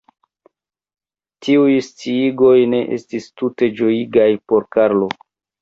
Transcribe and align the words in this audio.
Tiuj 1.47 1.75
sciigoj 1.89 2.55
ne 2.73 2.81
estis 2.97 3.29
tute 3.43 3.73
ĝojigaj 3.83 4.29
por 4.51 4.71
Karlo. 4.79 5.13